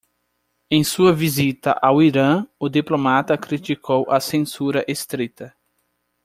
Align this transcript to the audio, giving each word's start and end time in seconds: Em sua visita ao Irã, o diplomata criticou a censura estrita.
Em 0.71 0.83
sua 0.83 1.13
visita 1.13 1.77
ao 1.79 2.01
Irã, 2.01 2.47
o 2.59 2.67
diplomata 2.67 3.37
criticou 3.37 4.09
a 4.09 4.19
censura 4.19 4.83
estrita. 4.87 5.55